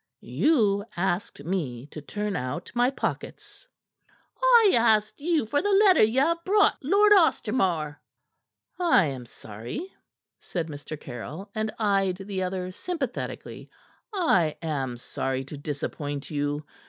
"You 0.23 0.83
asked 0.97 1.43
me 1.43 1.85
to 1.91 2.01
turn 2.01 2.35
out 2.35 2.71
my 2.73 2.89
pockets." 2.89 3.67
"I 4.41 4.71
asked 4.75 5.21
you 5.21 5.45
for 5.45 5.61
the 5.61 5.69
letter 5.69 6.01
ye 6.01 6.15
have 6.17 6.43
brought 6.43 6.79
Lord 6.81 7.11
Ostermore." 7.13 7.99
"I 8.79 9.05
am 9.05 9.27
sorry," 9.27 9.93
said 10.39 10.69
Mr. 10.69 10.99
Caryll, 10.99 11.51
and 11.53 11.71
eyed 11.77 12.17
the 12.17 12.41
other 12.41 12.71
sympathetically. 12.71 13.69
"I 14.11 14.57
am 14.63 14.97
sorry 14.97 15.43
to 15.43 15.55
disappoint 15.55 16.31
you. 16.31 16.65